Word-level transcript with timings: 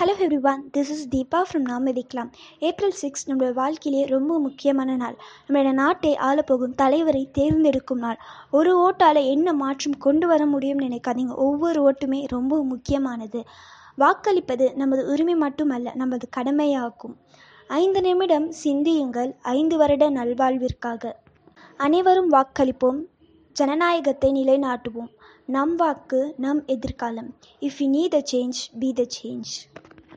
Hello 0.00 0.40
one 0.42 0.70
this 0.76 0.90
is 0.90 1.08
Deepa 1.08 1.42
from 1.48 1.58
நாம் 1.58 2.30
April 2.58 2.90
six 2.90 3.30
நம்மளோட 3.30 3.52
வாழ்க்கையிலே 3.52 4.06
ரொம்ப 4.06 4.38
முக்கியமான 4.38 4.96
நாள். 4.96 5.16
நம்மளோட 5.48 5.72
நாட்டை 5.72 6.16
ஆளப்போகும் 6.16 6.74
தலைவரை 6.74 7.28
தேர்ந்தெடுக்கும் 7.32 7.98
நாள். 7.98 8.18
ஒரு 8.50 8.78
ஓட்டால் 8.78 9.24
என்ன 9.24 9.52
மாற்றம் 9.52 9.96
கொண்டு 9.98 10.26
வர 10.26 10.46
முடியும்னு 10.46 10.86
நினைக்காதீங்க. 10.86 11.34
ஒவ்வொரு 11.34 11.90
ஓட்டுமே 11.90 12.26
ரொம்ப 12.26 12.64
முக்கியமானது. 12.64 13.44
வாக்களிப்பது 13.96 14.74
நமது 14.74 15.06
உரிமை 15.06 15.34
மட்டுமல்ல 15.34 15.92
நமது 15.94 16.28
கடமையாகும். 16.28 17.16
ஐந்து 17.66 18.00
நிமிடம் 18.00 18.50
சிந்தியுங்கள். 18.50 19.36
ஐந்து 19.42 19.76
வருட 19.76 20.10
நல்வாழ்விற்காக. 20.10 21.12
அனைவரும் 21.76 22.32
வாக்களிப்போம். 22.32 23.00
ஜனநாயகத்தை 23.52 24.32
நிலைநாட்டுவோம். 24.32 25.10
நம் 25.46 25.74
வாக்கு 25.74 26.34
நம் 26.36 26.64
எதிர்காலம். 26.66 27.34
If 27.60 27.78
you 27.78 27.88
need 27.88 28.08
the 28.08 28.22
change 28.32 28.58
be 28.78 28.92
the 28.92 29.06
change 29.22 29.52